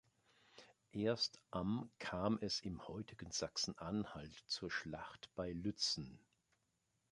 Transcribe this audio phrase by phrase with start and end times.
[0.93, 6.17] Erst am kam es im heutigen Sachsen-Anhalt zur Schlacht bei Lützen.